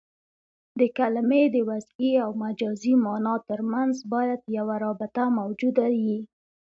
د 0.79 0.81
کلمې 0.97 1.43
د 1.53 1.55
وضعي 1.69 2.11
او 2.23 2.31
مجازي 2.43 2.93
مانا 3.05 3.35
ترمنځ 3.49 3.95
باید 4.13 4.39
یوه 4.57 4.75
رابطه 4.85 5.23
موجوده 5.39 5.87
يي. 6.03 6.17